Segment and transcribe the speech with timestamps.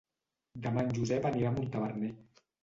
[0.63, 2.11] Demà en Josep anirà a Montaverner.